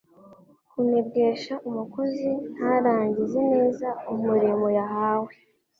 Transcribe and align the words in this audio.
kunebwesha 0.69 1.53
umukozi 1.69 2.29
ntarangize 2.53 3.39
neza 3.53 3.87
umurimo 4.13 4.65
yahawe. 4.77 5.31